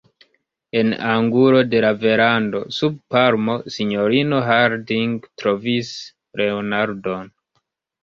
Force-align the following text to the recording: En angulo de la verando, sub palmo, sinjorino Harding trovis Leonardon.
En 0.79 0.87
angulo 1.15 1.59
de 1.73 1.81
la 1.87 1.91
verando, 2.05 2.63
sub 2.79 2.97
palmo, 3.17 3.59
sinjorino 3.77 4.43
Harding 4.49 5.17
trovis 5.43 5.97
Leonardon. 6.45 7.35